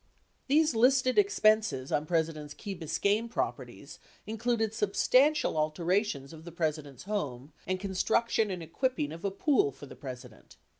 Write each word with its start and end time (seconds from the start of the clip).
These 0.47 0.73
listed 0.75 1.19
expenses 1.19 1.91
on 1.91 2.07
President 2.07 2.45
Nixon's 2.45 2.59
Key 2.59 2.73
Bis 2.73 2.97
cayne 2.97 3.29
properties 3.29 3.99
included 4.25 4.73
substantial 4.73 5.55
alterations 5.57 6.33
of 6.33 6.43
the 6.43 6.51
President's 6.51 7.03
home 7.03 7.53
and 7.67 7.79
construction 7.79 8.49
and 8.49 8.63
equipping 8.63 9.11
of 9.11 9.23
a 9.23 9.29
pool 9.29 9.71
for 9.71 9.85
the 9.85 9.95
President. 9.95 10.55